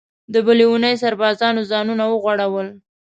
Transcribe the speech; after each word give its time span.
د 0.33 0.35
بلې 0.45 0.63
اوونۍ 0.67 0.93
سربازانو 1.03 1.67
ځانونه 1.71 2.03
وغوړول. 2.07 2.67